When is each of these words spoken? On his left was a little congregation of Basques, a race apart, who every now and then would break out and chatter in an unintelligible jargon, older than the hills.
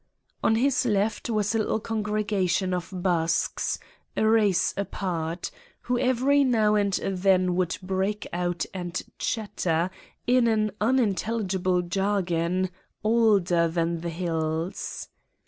On 0.43 0.55
his 0.55 0.83
left 0.83 1.29
was 1.29 1.53
a 1.53 1.59
little 1.59 1.79
congregation 1.79 2.73
of 2.73 2.89
Basques, 2.91 3.77
a 4.17 4.27
race 4.27 4.73
apart, 4.75 5.51
who 5.81 5.99
every 5.99 6.43
now 6.43 6.73
and 6.73 6.93
then 7.03 7.55
would 7.55 7.77
break 7.83 8.25
out 8.33 8.65
and 8.73 8.99
chatter 9.19 9.91
in 10.25 10.47
an 10.47 10.71
unintelligible 10.81 11.83
jargon, 11.83 12.71
older 13.03 13.67
than 13.67 13.99
the 14.01 14.09
hills. 14.09 15.07